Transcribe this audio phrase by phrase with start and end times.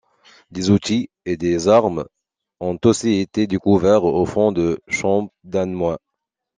[0.49, 2.05] Des outils et des armes
[2.59, 5.97] ont aussi été découverts au Font de Champdamoy.